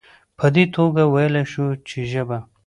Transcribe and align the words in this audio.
په 0.37 0.45
دي 0.55 0.63
توګه 0.75 1.01
ويلايي 1.15 1.45
شو 1.51 1.65
چې 1.87 1.99
ژبه 2.11 2.37